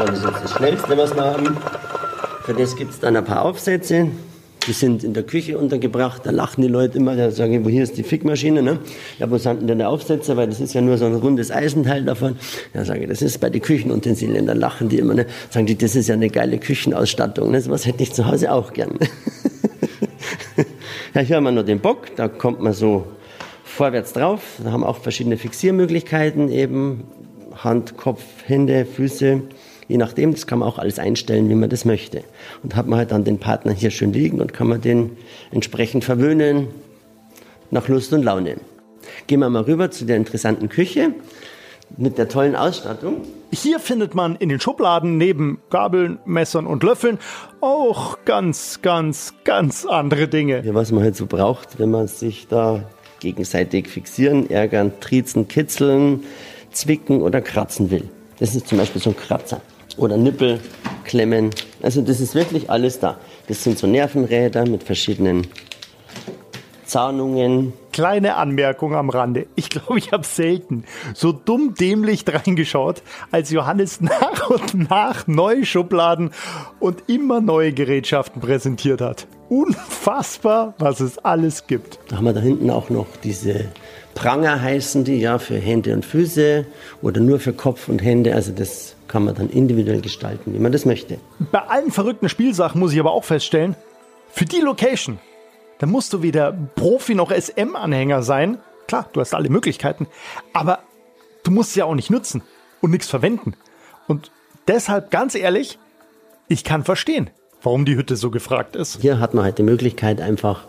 Das 0.06 0.20
ist 0.20 0.26
jetzt 0.26 0.44
das 0.44 0.54
Schnellste, 0.54 0.98
was 0.98 1.16
wir 1.16 1.24
haben. 1.24 1.58
Für 2.44 2.54
das 2.54 2.76
gibt 2.76 2.92
es 2.92 3.00
dann 3.00 3.16
ein 3.16 3.26
paar 3.26 3.44
Aufsätze. 3.44 4.10
Die 4.68 4.74
sind 4.74 5.04
in 5.04 5.14
der 5.14 5.24
Küche 5.24 5.58
untergebracht, 5.58 6.26
da 6.26 6.32
lachen 6.32 6.62
die 6.62 6.68
Leute 6.68 6.98
immer, 6.98 7.16
da 7.16 7.32
sagen, 7.32 7.54
ich, 7.54 7.66
wo 7.66 7.70
hier 7.70 7.82
ist 7.82 7.98
die 7.98 8.04
Fickmaschine, 8.04 8.62
ne? 8.62 8.80
Ja, 9.18 9.32
wo 9.32 9.38
sind 9.38 9.70
denn 9.70 9.78
der 9.78 9.90
Aufsetzer, 9.90 10.36
weil 10.36 10.48
das 10.48 10.60
ist 10.60 10.74
ja 10.74 10.82
nur 10.82 10.98
so 10.98 11.06
ein 11.06 11.16
rundes 11.16 11.50
Eisenteil 11.50 12.04
davon. 12.04 12.36
Ja, 12.74 12.84
sage 12.84 13.02
ich, 13.02 13.08
das 13.08 13.22
ist 13.22 13.40
bei 13.40 13.50
den 13.50 13.62
Küchenutensilien, 13.62 14.46
da 14.46 14.54
lachen 14.54 14.90
die 14.90 15.00
immer, 15.00 15.14
ne? 15.14 15.26
Sagen 15.50 15.66
die, 15.66 15.78
das 15.78 15.96
ist 15.96 16.10
ja 16.10 16.16
eine 16.16 16.30
geile 16.30 16.60
Küchenausstattung, 16.60 17.52
ne? 17.52 17.64
Was 17.68 17.86
hätte 17.86 18.04
ich 18.04 18.14
zu 18.14 18.28
Hause 18.28 18.52
auch 18.52 18.74
gern. 18.74 19.00
ja, 21.16 21.22
hier 21.22 21.38
haben 21.38 21.46
wir 21.46 21.52
noch 21.52 21.64
den 21.64 21.80
Bock, 21.80 22.16
da 22.18 22.28
kommt 22.28 22.62
man 22.62 22.74
so 22.74 23.06
vorwärts 23.64 24.14
drauf, 24.14 24.42
da 24.64 24.72
haben 24.72 24.84
auch 24.84 24.98
verschiedene 24.98 25.38
Fixiermöglichkeiten 25.38 26.50
eben, 26.50 27.06
Hand, 27.56 27.98
Kopf, 27.98 28.24
Hände, 28.46 28.86
Füße, 28.86 29.42
Je 29.90 29.98
nachdem, 29.98 30.32
das 30.32 30.46
kann 30.46 30.60
man 30.60 30.70
auch 30.70 30.78
alles 30.78 31.00
einstellen, 31.00 31.50
wie 31.50 31.56
man 31.56 31.70
das 31.70 31.84
möchte. 31.84 32.24
Und 32.62 32.76
hat 32.76 32.88
man 32.88 33.00
halt 33.00 33.12
dann 33.12 33.24
den 33.24 33.40
Partner 33.40 33.74
hier 33.74 33.90
schön 33.90 34.14
liegen 34.14 34.40
und 34.40 34.54
kann 34.54 34.68
man 34.68 34.80
den 34.80 35.18
entsprechend 35.52 36.06
verwöhnen 36.06 36.68
nach 37.72 37.88
Lust 37.88 38.14
und 38.14 38.22
Laune. 38.22 38.58
Gehen 39.26 39.40
wir 39.40 39.50
mal 39.50 39.64
rüber 39.64 39.90
zu 39.90 40.06
der 40.06 40.18
interessanten 40.18 40.70
Küche 40.70 41.16
mit 41.98 42.20
der 42.20 42.30
tollen 42.30 42.56
Ausstattung. 42.56 43.24
Hier 43.52 43.80
findet 43.80 44.14
man 44.14 44.36
in 44.36 44.50
den 44.50 44.60
Schubladen 44.60 45.18
neben 45.18 45.60
Gabeln, 45.72 46.20
Messern 46.24 46.68
und 46.68 46.84
Löffeln 46.84 47.18
auch 47.60 48.20
ganz, 48.26 48.84
ganz, 48.84 49.34
ganz 49.44 49.88
andere 49.88 50.28
Dinge. 50.28 50.64
Ja, 50.64 50.76
was 50.76 50.92
man 50.92 51.02
halt 51.02 51.16
so 51.16 51.26
braucht, 51.26 51.80
wenn 51.80 51.90
man 51.90 52.08
sich 52.08 52.48
da 52.48 52.84
gegenseitig 53.22 53.88
fixieren, 53.88 54.52
ärgern, 54.52 54.92
triezen, 55.00 55.48
kitzeln, 55.48 56.26
zwicken 56.70 57.24
oder 57.24 57.42
kratzen 57.42 57.90
will. 57.90 58.08
Das 58.38 58.54
ist 58.56 58.68
zum 58.68 58.78
Beispiel 58.78 59.02
so 59.02 59.10
ein 59.10 59.18
Kratzer 59.18 59.62
oder 60.00 60.18
Nippelklemmen. 60.18 61.52
Also 61.82 62.02
das 62.02 62.20
ist 62.20 62.36
wirklich 62.36 62.70
alles 62.70 63.00
da. 63.00 63.18
Das 63.48 63.64
sind 63.64 63.78
so 63.78 63.88
Nervenräder 63.88 64.68
mit 64.68 64.84
verschiedenen 64.84 65.48
Zahnungen. 66.90 67.74
Kleine 67.92 68.36
Anmerkung 68.36 68.96
am 68.96 69.10
Rande. 69.10 69.48
Ich 69.56 69.70
glaube, 69.70 70.00
ich 70.00 70.12
habe 70.12 70.26
selten 70.26 70.86
so 71.14 71.32
dumm 71.32 71.76
dämlich 71.80 72.24
reingeschaut, 72.28 73.04
als 73.32 73.52
Johannes 73.52 74.02
nach 74.02 74.50
und 74.50 74.90
nach 74.90 75.28
neue 75.28 75.66
Schubladen 75.66 76.32
und 76.80 77.04
immer 77.08 77.42
neue 77.42 77.74
Gerätschaften 77.74 78.42
präsentiert 78.42 79.02
hat. 79.02 79.28
Unfassbar, 79.50 80.74
was 80.80 81.00
es 81.00 81.18
alles 81.20 81.68
gibt. 81.68 82.00
Da 82.08 82.18
haben 82.18 82.26
wir 82.26 82.34
da 82.34 82.42
hinten 82.42 82.70
auch 82.70 82.90
noch 82.90 83.08
diese 83.24 83.66
Pranger 84.16 84.62
heißen 84.62 85.04
die 85.06 85.20
ja 85.22 85.38
für 85.40 85.58
Hände 85.58 85.94
und 85.94 86.06
Füße 86.06 86.66
oder 87.02 87.22
nur 87.22 87.40
für 87.40 87.54
Kopf 87.54 87.88
und 87.88 88.04
Hände. 88.04 88.36
Also 88.36 88.52
das 88.52 88.96
kann 89.10 89.26
man 89.26 89.36
dann 89.36 89.50
individuell 89.50 90.00
gestalten, 90.00 90.54
wie 90.54 90.60
man 90.60 90.72
das 90.72 90.86
möchte. 90.86 91.18
Bei 91.52 91.64
allen 91.64 91.92
verrückten 91.92 92.30
Spielsachen 92.30 92.80
muss 92.80 92.94
ich 92.94 93.00
aber 93.00 93.12
auch 93.12 93.26
feststellen, 93.26 93.76
für 94.32 94.46
die 94.46 94.62
Location, 94.62 95.20
da 95.80 95.88
musst 95.88 96.14
du 96.14 96.22
weder 96.22 96.54
Profi 96.76 97.16
noch 97.16 97.32
SM-Anhänger 97.32 98.24
sein. 98.24 98.60
Klar, 98.88 99.10
du 99.12 99.20
hast 99.20 99.34
alle 99.34 99.50
Möglichkeiten, 99.50 100.08
aber 100.54 100.80
du 101.44 101.52
musst 101.52 101.74
sie 101.74 101.80
ja 101.80 101.86
auch 101.86 101.96
nicht 101.96 102.10
nutzen 102.10 102.44
und 102.82 102.92
nichts 102.92 103.10
verwenden. 103.10 103.56
Und 104.08 104.32
deshalb 104.68 105.12
ganz 105.12 105.36
ehrlich, 105.36 105.80
ich 106.48 106.64
kann 106.64 106.84
verstehen, 106.84 107.30
warum 107.62 107.86
die 107.86 107.96
Hütte 107.96 108.16
so 108.16 108.30
gefragt 108.30 108.76
ist. 108.76 109.02
Hier 109.02 109.20
hat 109.20 109.34
man 109.34 109.44
halt 109.44 109.58
die 109.58 109.64
Möglichkeit, 109.64 110.22
einfach 110.22 110.66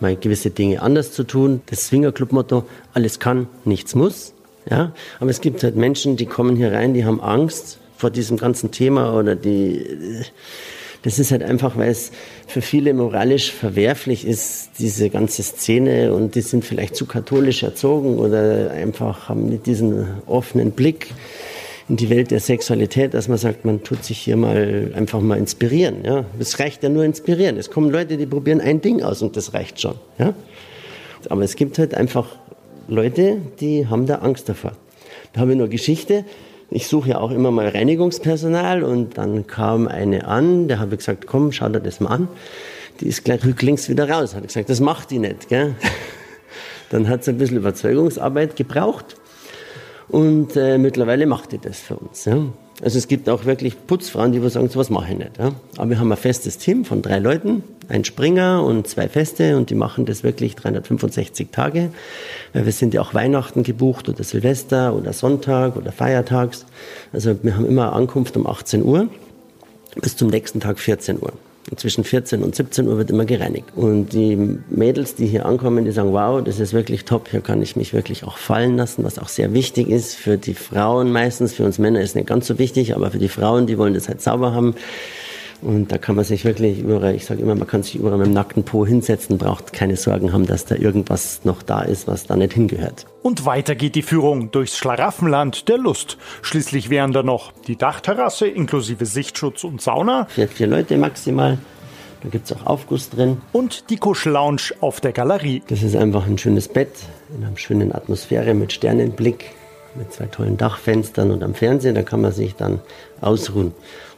mal 0.00 0.16
gewisse 0.16 0.50
Dinge 0.50 0.82
anders 0.82 1.12
zu 1.12 1.24
tun. 1.24 1.62
Das 1.66 1.86
Swingerclub-Motto, 1.86 2.64
alles 2.92 3.20
kann, 3.20 3.48
nichts 3.64 3.94
muss. 3.94 4.34
Ja, 4.68 4.92
aber 5.20 5.30
es 5.30 5.40
gibt 5.40 5.62
halt 5.62 5.76
Menschen, 5.76 6.16
die 6.16 6.26
kommen 6.26 6.56
hier 6.56 6.72
rein, 6.72 6.94
die 6.94 7.04
haben 7.04 7.20
Angst 7.20 7.78
vor 8.04 8.10
diesem 8.10 8.36
ganzen 8.36 8.70
Thema 8.70 9.18
oder 9.18 9.34
die, 9.34 9.82
das 11.04 11.18
ist 11.18 11.32
halt 11.32 11.42
einfach, 11.42 11.78
weil 11.78 11.90
es 11.90 12.12
für 12.46 12.60
viele 12.60 12.92
moralisch 12.92 13.50
verwerflich 13.50 14.26
ist, 14.26 14.72
diese 14.78 15.08
ganze 15.08 15.42
Szene 15.42 16.12
und 16.12 16.34
die 16.34 16.42
sind 16.42 16.66
vielleicht 16.66 16.96
zu 16.96 17.06
katholisch 17.06 17.62
erzogen 17.62 18.18
oder 18.18 18.72
einfach 18.72 19.30
haben 19.30 19.46
nicht 19.46 19.64
diesen 19.64 20.06
offenen 20.26 20.72
Blick 20.72 21.14
in 21.88 21.96
die 21.96 22.10
Welt 22.10 22.30
der 22.30 22.40
Sexualität, 22.40 23.14
dass 23.14 23.26
man 23.26 23.38
sagt, 23.38 23.64
man 23.64 23.82
tut 23.82 24.04
sich 24.04 24.18
hier 24.18 24.36
mal 24.36 24.92
einfach 24.94 25.22
mal 25.22 25.38
inspirieren. 25.38 26.04
Ja, 26.04 26.26
es 26.38 26.60
reicht 26.60 26.82
ja 26.82 26.90
nur 26.90 27.04
inspirieren. 27.04 27.56
Es 27.56 27.70
kommen 27.70 27.88
Leute, 27.88 28.18
die 28.18 28.26
probieren 28.26 28.60
ein 28.60 28.82
Ding 28.82 29.02
aus 29.02 29.22
und 29.22 29.34
das 29.34 29.54
reicht 29.54 29.80
schon. 29.80 29.94
Ja, 30.18 30.34
aber 31.30 31.40
es 31.40 31.56
gibt 31.56 31.78
halt 31.78 31.94
einfach 31.94 32.36
Leute, 32.86 33.38
die 33.60 33.86
haben 33.86 34.04
da 34.04 34.16
Angst 34.16 34.50
davor. 34.50 34.72
Da 35.32 35.40
habe 35.40 35.52
ich 35.52 35.56
nur 35.56 35.68
Geschichte. 35.68 36.26
Ich 36.70 36.88
suche 36.88 37.10
ja 37.10 37.18
auch 37.18 37.30
immer 37.30 37.50
mal 37.50 37.68
Reinigungspersonal 37.68 38.82
und 38.82 39.18
dann 39.18 39.46
kam 39.46 39.86
eine 39.86 40.26
an, 40.26 40.66
der 40.68 40.80
habe 40.80 40.94
ich 40.94 40.98
gesagt, 40.98 41.26
komm, 41.26 41.52
schau 41.52 41.68
dir 41.68 41.80
das 41.80 42.00
mal 42.00 42.10
an. 42.10 42.28
Die 43.00 43.06
ist 43.06 43.24
gleich 43.24 43.44
rücklings 43.44 43.88
wieder 43.88 44.08
raus. 44.08 44.34
Hat 44.34 44.46
gesagt, 44.46 44.70
das 44.70 44.80
macht 44.80 45.10
die 45.10 45.18
nicht. 45.18 45.48
Gell? 45.48 45.74
Dann 46.90 47.08
hat 47.08 47.22
es 47.22 47.28
ein 47.28 47.38
bisschen 47.38 47.56
Überzeugungsarbeit 47.56 48.56
gebraucht 48.56 49.16
und 50.08 50.54
äh, 50.56 50.78
mittlerweile 50.78 51.26
macht 51.26 51.52
die 51.52 51.58
das 51.58 51.80
für 51.80 51.96
uns. 51.96 52.24
Ja? 52.24 52.44
Also 52.82 52.98
es 52.98 53.06
gibt 53.06 53.28
auch 53.28 53.44
wirklich 53.44 53.86
Putzfrauen, 53.86 54.32
die 54.32 54.48
sagen, 54.50 54.68
sowas 54.68 54.90
mache 54.90 55.12
ich 55.12 55.18
nicht. 55.18 55.38
Ja? 55.38 55.52
Aber 55.76 55.90
wir 55.90 56.00
haben 56.00 56.10
ein 56.10 56.18
festes 56.18 56.58
Team 56.58 56.84
von 56.84 57.02
drei 57.02 57.18
Leuten, 57.18 57.62
ein 57.88 58.04
Springer 58.04 58.64
und 58.64 58.88
zwei 58.88 59.08
Feste 59.08 59.56
und 59.56 59.70
die 59.70 59.74
machen 59.74 60.06
das 60.06 60.24
wirklich 60.24 60.56
365 60.56 61.48
Tage. 61.52 61.90
Weil 62.52 62.64
wir 62.64 62.72
sind 62.72 62.92
ja 62.92 63.00
auch 63.00 63.14
Weihnachten 63.14 63.62
gebucht 63.62 64.08
oder 64.08 64.24
Silvester 64.24 64.94
oder 64.94 65.12
Sonntag 65.12 65.76
oder 65.76 65.92
Feiertags. 65.92 66.66
Also 67.12 67.36
wir 67.42 67.56
haben 67.56 67.66
immer 67.66 67.92
Ankunft 67.92 68.36
um 68.36 68.46
18 68.46 68.82
Uhr 68.82 69.08
bis 70.00 70.16
zum 70.16 70.28
nächsten 70.28 70.58
Tag 70.58 70.80
14 70.80 71.20
Uhr. 71.20 71.32
Zwischen 71.76 72.04
14 72.04 72.42
und 72.42 72.54
17 72.54 72.86
Uhr 72.86 72.98
wird 72.98 73.10
immer 73.10 73.24
gereinigt. 73.24 73.68
Und 73.74 74.12
die 74.12 74.36
Mädels, 74.68 75.14
die 75.14 75.26
hier 75.26 75.46
ankommen, 75.46 75.84
die 75.84 75.92
sagen, 75.92 76.12
wow, 76.12 76.44
das 76.44 76.60
ist 76.60 76.74
wirklich 76.74 77.04
top, 77.04 77.28
hier 77.30 77.40
kann 77.40 77.62
ich 77.62 77.74
mich 77.74 77.94
wirklich 77.94 78.24
auch 78.24 78.36
fallen 78.36 78.76
lassen, 78.76 79.02
was 79.02 79.18
auch 79.18 79.28
sehr 79.28 79.54
wichtig 79.54 79.88
ist 79.88 80.14
für 80.14 80.36
die 80.36 80.54
Frauen 80.54 81.10
meistens. 81.10 81.54
Für 81.54 81.64
uns 81.64 81.78
Männer 81.78 82.02
ist 82.02 82.16
nicht 82.16 82.26
ganz 82.26 82.46
so 82.46 82.58
wichtig, 82.58 82.94
aber 82.94 83.10
für 83.10 83.18
die 83.18 83.28
Frauen, 83.28 83.66
die 83.66 83.78
wollen 83.78 83.94
das 83.94 84.08
halt 84.08 84.20
sauber 84.20 84.52
haben. 84.52 84.74
Und 85.64 85.90
da 85.90 85.96
kann 85.96 86.14
man 86.14 86.26
sich 86.26 86.44
wirklich 86.44 86.80
überall, 86.80 87.14
ich 87.14 87.24
sage 87.24 87.40
immer, 87.40 87.54
man 87.54 87.66
kann 87.66 87.82
sich 87.82 87.96
überall 87.96 88.18
mit 88.18 88.26
dem 88.26 88.34
nackten 88.34 88.64
Po 88.64 88.84
hinsetzen, 88.84 89.38
braucht 89.38 89.72
keine 89.72 89.96
Sorgen 89.96 90.30
haben, 90.30 90.46
dass 90.46 90.66
da 90.66 90.74
irgendwas 90.74 91.40
noch 91.44 91.62
da 91.62 91.80
ist, 91.80 92.06
was 92.06 92.26
da 92.26 92.36
nicht 92.36 92.52
hingehört. 92.52 93.06
Und 93.22 93.46
weiter 93.46 93.74
geht 93.74 93.94
die 93.94 94.02
Führung 94.02 94.50
durchs 94.50 94.76
Schlaraffenland 94.76 95.70
der 95.70 95.78
Lust. 95.78 96.18
Schließlich 96.42 96.90
wären 96.90 97.12
da 97.12 97.22
noch 97.22 97.52
die 97.66 97.76
Dachterrasse 97.76 98.46
inklusive 98.46 99.06
Sichtschutz 99.06 99.64
und 99.64 99.80
Sauna. 99.80 100.26
Für 100.28 100.48
vier 100.48 100.66
Leute 100.66 100.98
maximal. 100.98 101.56
Da 102.22 102.28
gibt 102.28 102.50
es 102.50 102.56
auch 102.56 102.66
Aufguss 102.66 103.08
drin. 103.08 103.38
Und 103.52 103.88
die 103.88 103.96
Kuschellounge 103.96 104.74
auf 104.80 105.00
der 105.00 105.12
Galerie. 105.12 105.62
Das 105.68 105.82
ist 105.82 105.96
einfach 105.96 106.26
ein 106.26 106.36
schönes 106.36 106.68
Bett 106.68 106.92
in 107.34 107.42
einer 107.42 107.56
schönen 107.56 107.94
Atmosphäre 107.94 108.52
mit 108.52 108.74
Sternenblick, 108.74 109.52
mit 109.94 110.12
zwei 110.12 110.26
tollen 110.26 110.58
Dachfenstern 110.58 111.30
und 111.30 111.42
am 111.42 111.54
Fernsehen. 111.54 111.94
Da 111.94 112.02
kann 112.02 112.20
man 112.20 112.32
sich 112.32 112.54
dann 112.54 112.80
ausruhen. 113.22 113.72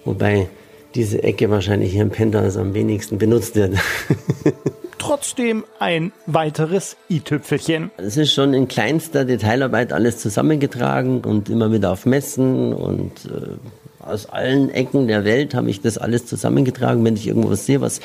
Wobei 0.05 0.49
diese 0.97 1.23
Ecke 1.23 1.51
wahrscheinlich 1.51 1.93
hier 1.93 2.03
im 2.03 2.11
Penthouse 2.11 2.57
am 2.57 2.75
wenigsten 2.75 3.19
benutzt 3.19 3.55
wird. 3.55 3.77
Trotzdem 4.99 5.65
ein 5.79 6.13
weiteres 6.27 6.97
i-Tüpfelchen. 7.09 7.91
Es 7.97 8.17
ist 8.17 8.33
schon 8.33 8.55
in 8.55 8.67
kleinster 8.67 9.25
Detailarbeit 9.25 9.93
alles 9.93 10.19
zusammengetragen 10.19 11.21
und 11.21 11.49
immer 11.49 11.71
wieder 11.71 11.93
auf 11.93 12.07
Messen 12.07 12.73
und 12.73 13.13
äh, 13.27 13.57
aus 14.01 14.27
allen 14.27 14.71
Ecken 14.71 15.07
der 15.07 15.25
Welt 15.25 15.55
habe 15.55 15.69
ich 15.69 15.81
das 15.81 15.99
alles 15.99 16.27
zusammengetragen. 16.27 17.05
Wenn 17.05 17.17
ich 17.17 17.27
irgendwo 17.27 17.51
was 17.51 17.67
sehe, 17.67 17.81
was 17.81 18.01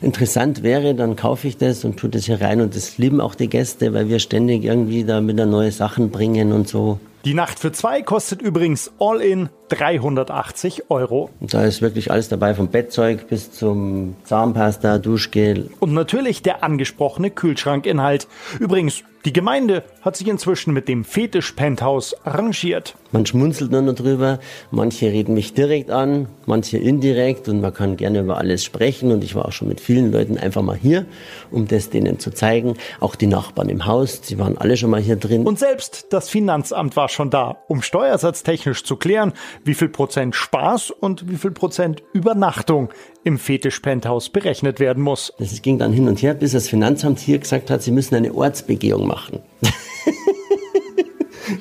interessant 0.00 0.62
wäre, 0.62 0.94
dann 0.94 1.16
kaufe 1.16 1.48
ich 1.48 1.56
das 1.56 1.84
und 1.84 1.98
tue 1.98 2.10
das 2.10 2.24
hier 2.24 2.40
rein. 2.40 2.60
Und 2.60 2.74
das 2.74 2.98
lieben 2.98 3.20
auch 3.20 3.34
die 3.34 3.48
Gäste, 3.48 3.92
weil 3.94 4.08
wir 4.08 4.18
ständig 4.18 4.64
irgendwie 4.64 5.04
da 5.04 5.26
wieder 5.26 5.46
neue 5.46 5.70
Sachen 5.70 6.10
bringen 6.10 6.52
und 6.52 6.68
so. 6.68 6.98
Die 7.24 7.32
Nacht 7.32 7.58
für 7.58 7.72
zwei 7.72 8.02
kostet 8.02 8.42
übrigens 8.42 8.92
all 8.98 9.22
in 9.22 9.48
380 9.70 10.90
Euro. 10.90 11.30
Da 11.40 11.64
ist 11.64 11.80
wirklich 11.80 12.10
alles 12.10 12.28
dabei, 12.28 12.54
vom 12.54 12.68
Bettzeug 12.68 13.28
bis 13.28 13.50
zum 13.50 14.14
Zahnpasta, 14.24 14.98
Duschgel. 14.98 15.70
Und 15.80 15.94
natürlich 15.94 16.42
der 16.42 16.62
angesprochene 16.62 17.30
Kühlschrankinhalt. 17.30 18.28
Übrigens, 18.60 19.04
die 19.24 19.32
Gemeinde 19.32 19.84
hat 20.02 20.18
sich 20.18 20.28
inzwischen 20.28 20.74
mit 20.74 20.86
dem 20.86 21.02
Fetisch-Penthouse 21.02 22.14
arrangiert. 22.26 22.94
Man 23.14 23.26
schmunzelt 23.26 23.70
nur 23.70 23.80
noch 23.80 23.94
drüber, 23.94 24.40
manche 24.72 25.06
reden 25.06 25.34
mich 25.34 25.54
direkt 25.54 25.88
an, 25.92 26.26
manche 26.46 26.78
indirekt 26.78 27.48
und 27.48 27.60
man 27.60 27.72
kann 27.72 27.96
gerne 27.96 28.18
über 28.18 28.38
alles 28.38 28.64
sprechen. 28.64 29.12
Und 29.12 29.22
ich 29.22 29.36
war 29.36 29.46
auch 29.46 29.52
schon 29.52 29.68
mit 29.68 29.80
vielen 29.80 30.10
Leuten 30.10 30.36
einfach 30.36 30.62
mal 30.62 30.76
hier, 30.76 31.06
um 31.52 31.68
das 31.68 31.90
denen 31.90 32.18
zu 32.18 32.32
zeigen. 32.32 32.74
Auch 32.98 33.14
die 33.14 33.28
Nachbarn 33.28 33.68
im 33.68 33.86
Haus, 33.86 34.20
sie 34.24 34.40
waren 34.40 34.58
alle 34.58 34.76
schon 34.76 34.90
mal 34.90 35.00
hier 35.00 35.14
drin. 35.14 35.46
Und 35.46 35.60
selbst 35.60 36.06
das 36.10 36.28
Finanzamt 36.28 36.96
war 36.96 37.08
schon 37.08 37.30
da, 37.30 37.58
um 37.68 37.82
steuersatztechnisch 37.82 38.82
zu 38.82 38.96
klären, 38.96 39.32
wie 39.64 39.74
viel 39.74 39.90
Prozent 39.90 40.34
Spaß 40.34 40.90
und 40.90 41.30
wie 41.30 41.36
viel 41.36 41.52
Prozent 41.52 42.02
Übernachtung 42.14 42.88
im 43.22 43.38
Fetisch-Penthouse 43.38 44.30
berechnet 44.30 44.80
werden 44.80 45.04
muss. 45.04 45.32
Das 45.38 45.62
ging 45.62 45.78
dann 45.78 45.92
hin 45.92 46.08
und 46.08 46.20
her, 46.20 46.34
bis 46.34 46.50
das 46.50 46.68
Finanzamt 46.68 47.20
hier 47.20 47.38
gesagt 47.38 47.70
hat, 47.70 47.80
sie 47.80 47.92
müssen 47.92 48.16
eine 48.16 48.34
Ortsbegehung 48.34 49.06
machen. 49.06 49.38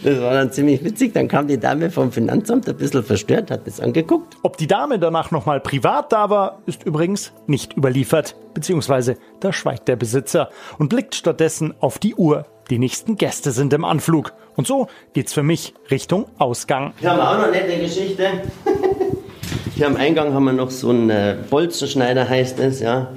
Das 0.04 0.22
war 0.22 0.34
dann 0.34 0.52
ziemlich 0.52 0.84
witzig. 0.84 1.13
Dann 1.13 1.28
kam 1.28 1.48
die 1.48 1.60
Dame 1.60 1.90
vom 1.90 2.12
Finanzamt 2.12 2.68
ein 2.68 2.75
bisschen 2.75 3.04
verstört, 3.04 3.52
hat 3.52 3.68
das 3.68 3.80
angeguckt. 3.80 4.36
Ob 4.44 4.58
die 4.58 4.68
Dame 4.68 5.00
danach 5.00 5.32
nochmal 5.32 5.60
privat 5.60 6.12
da 6.12 6.30
war, 6.30 6.60
ist 6.66 6.84
übrigens 6.84 7.34
nicht 7.48 7.75
überliefert. 7.75 8.36
Beziehungsweise 8.54 9.18
da 9.40 9.52
schweigt 9.52 9.88
der 9.88 9.96
Besitzer 9.96 10.50
und 10.78 10.90
blickt 10.90 11.16
stattdessen 11.16 11.74
auf 11.80 12.00
die 12.00 12.16
Uhr. 12.16 12.46
Die 12.70 12.80
nächsten 12.80 13.18
Gäste 13.18 13.52
sind 13.52 13.74
im 13.74 13.84
Anflug. 13.84 14.34
Und 14.56 14.68
so 14.68 14.88
geht's 15.13 15.34
für 15.34 15.44
mich 15.44 15.74
Richtung 15.92 16.28
Ausgang. 16.38 16.94
Hier 17.00 17.12
haben 17.12 17.18
wir 17.18 17.30
auch 17.30 17.38
noch 17.38 17.44
eine 17.44 17.52
nette 17.52 17.80
Geschichte. 17.80 18.25
Hier 19.75 19.88
am 19.88 19.96
Eingang 19.96 20.34
haben 20.34 20.44
wir 20.44 20.54
noch 20.54 20.70
so 20.70 20.90
einen 20.90 21.10
äh, 21.10 21.36
Bolzenschneider, 21.50 22.30
heißt 22.30 22.60
es, 22.60 22.80
ja. 22.80 23.12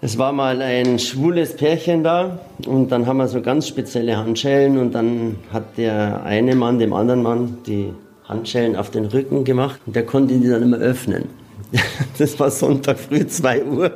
Es 0.00 0.16
war 0.16 0.32
mal 0.32 0.62
ein 0.62 1.00
schwules 1.00 1.56
Pärchen 1.56 2.04
da 2.04 2.38
und 2.66 2.92
dann 2.92 3.06
haben 3.06 3.16
wir 3.16 3.26
so 3.26 3.42
ganz 3.42 3.66
spezielle 3.66 4.16
Handschellen 4.16 4.78
und 4.78 4.94
dann 4.94 5.36
hat 5.52 5.76
der 5.76 6.22
eine 6.22 6.54
Mann 6.54 6.78
dem 6.78 6.92
anderen 6.92 7.20
Mann 7.20 7.58
die 7.66 7.92
Handschellen 8.24 8.76
auf 8.76 8.90
den 8.92 9.06
Rücken 9.06 9.42
gemacht 9.42 9.80
und 9.86 9.96
der 9.96 10.06
konnte 10.06 10.38
die 10.38 10.48
dann 10.48 10.62
immer 10.62 10.78
öffnen. 10.78 11.24
Das 12.16 12.38
war 12.38 12.50
Sonntag 12.50 12.98
früh 12.98 13.26
2 13.26 13.64
Uhr. 13.64 13.90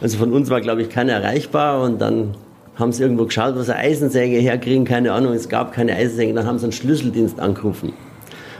Also 0.00 0.16
von 0.16 0.32
uns 0.32 0.48
war, 0.48 0.62
glaube 0.62 0.82
ich, 0.82 0.88
keiner 0.88 1.12
erreichbar 1.12 1.82
und 1.82 2.00
dann 2.00 2.34
haben 2.74 2.92
sie 2.92 3.02
irgendwo 3.02 3.26
geschaut, 3.26 3.56
was 3.56 3.68
eine 3.68 3.80
Eisensäge 3.80 4.38
herkriegen, 4.38 4.86
keine 4.86 5.12
Ahnung, 5.12 5.34
es 5.34 5.50
gab 5.50 5.72
keine 5.72 5.94
Eisensäge, 5.96 6.32
dann 6.32 6.46
haben 6.46 6.58
sie 6.58 6.64
einen 6.64 6.72
Schlüsseldienst 6.72 7.40
angerufen. 7.40 7.92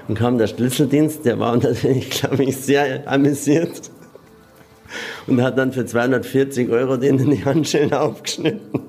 Dann 0.09 0.17
kam 0.17 0.37
der 0.37 0.47
Schlüsseldienst, 0.47 1.25
der 1.25 1.39
war 1.39 1.57
natürlich, 1.57 2.11
glaube 2.11 2.45
ich, 2.45 2.57
sehr 2.59 3.11
amüsiert 3.11 3.91
und 5.27 5.43
hat 5.43 5.59
dann 5.59 5.73
für 5.73 5.87
240 5.87 6.71
Euro 6.71 6.97
denen 6.97 7.31
die 7.31 7.45
Handschellen 7.45 7.93
aufgeschnitten. 7.93 8.81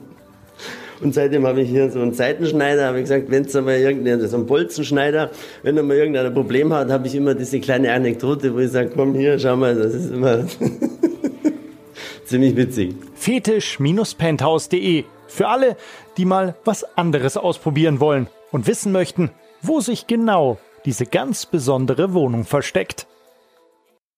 Und 1.02 1.14
seitdem 1.14 1.46
habe 1.46 1.62
ich 1.62 1.70
hier 1.70 1.92
so 1.92 2.00
einen 2.00 2.14
Seitenschneider, 2.14 2.88
habe 2.88 2.98
ich 2.98 3.04
gesagt, 3.04 3.30
wenn 3.30 3.44
es 3.44 3.54
mal 3.54 3.78
irgendein, 3.78 4.26
so 4.28 4.38
ein 4.38 4.46
Bolzenschneider, 4.46 5.30
wenn 5.62 5.76
er 5.76 5.84
mal 5.84 5.98
irgendein 5.98 6.34
Problem 6.34 6.74
hat, 6.74 6.90
habe 6.90 7.08
ich 7.08 7.16
immer 7.16 7.36
diese 7.36 7.60
kleine 7.60 7.92
Anekdote, 7.92 8.54
wo 8.54 8.60
ich 8.60 8.72
sage, 8.72 8.92
komm 8.96 9.14
hier, 9.14 9.38
schau 9.38 9.58
mal, 9.58 9.76
das 9.76 9.94
ist 9.94 10.12
immer 10.12 10.46
ziemlich 12.26 12.56
witzig. 12.56 12.96
Fetisch-penthouse.de 13.16 15.04
für 15.28 15.48
alle, 15.48 15.76
die 16.18 16.26
mal 16.26 16.56
was 16.64 16.86
anderes 16.98 17.36
ausprobieren 17.36 18.00
wollen 18.00 18.28
und 18.52 18.68
wissen 18.68 18.92
möchten, 18.92 19.32
wo 19.62 19.82
sich 19.82 20.08
genau 20.08 20.58
diese 20.86 21.06
ganz 21.06 21.46
besondere 21.46 22.14
Wohnung 22.14 22.46
versteckt. 22.46 23.06